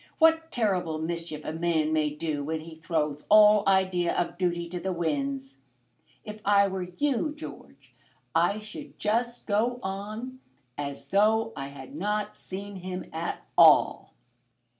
[0.17, 4.79] What terrible mischief a man may do when he throws all idea of duty to
[4.79, 5.57] the winds!
[6.23, 7.93] If I were you, George,
[8.33, 10.39] I should just go on
[10.75, 14.15] as though I had not seen him at all."